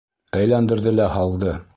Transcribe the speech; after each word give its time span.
Әйләндерҙе 0.37 0.93
лә 0.95 1.11
һалды. 1.17 1.57